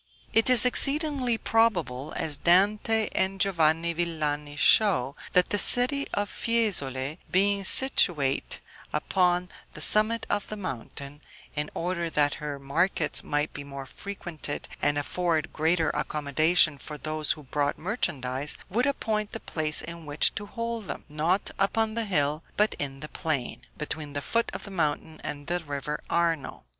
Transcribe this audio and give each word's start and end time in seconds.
It 0.33 0.49
is 0.49 0.65
exceedingly 0.65 1.37
probable, 1.37 2.11
as 2.15 2.35
Dante 2.35 3.07
and 3.11 3.39
Giovanni 3.39 3.93
Villani 3.93 4.55
show, 4.55 5.15
that 5.33 5.51
the 5.51 5.59
city 5.59 6.07
of 6.11 6.27
Fiesole, 6.27 7.19
being 7.29 7.63
situate 7.63 8.61
upon 8.91 9.49
the 9.73 9.79
summit 9.79 10.25
of 10.27 10.47
the 10.47 10.57
mountain, 10.57 11.21
in 11.55 11.69
order 11.75 12.09
that 12.09 12.33
her 12.41 12.57
markets 12.57 13.23
might 13.23 13.53
be 13.53 13.63
more 13.63 13.85
frequented, 13.85 14.67
and 14.81 14.97
afford 14.97 15.53
greater 15.53 15.91
accommodation 15.91 16.79
for 16.79 16.97
those 16.97 17.33
who 17.33 17.43
brought 17.43 17.77
merchandise, 17.77 18.57
would 18.71 18.87
appoint 18.87 19.33
the 19.33 19.39
place 19.39 19.83
in 19.83 20.07
which 20.07 20.33
to 20.33 20.47
told 20.55 20.87
them, 20.87 21.03
not 21.09 21.51
upon 21.59 21.93
the 21.93 22.05
hill, 22.05 22.41
but 22.57 22.73
in 22.79 23.01
the 23.01 23.07
plain, 23.09 23.61
between 23.77 24.13
the 24.13 24.21
foot 24.23 24.49
of 24.51 24.63
the 24.63 24.71
mountain 24.71 25.21
and 25.23 25.45
the 25.45 25.59
river 25.59 26.01
Arno. 26.09 26.63